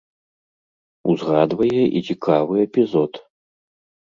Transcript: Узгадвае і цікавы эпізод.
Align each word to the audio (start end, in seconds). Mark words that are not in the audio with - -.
Узгадвае 1.13 1.83
і 2.01 2.01
цікавы 2.09 2.55
эпізод. 2.67 3.11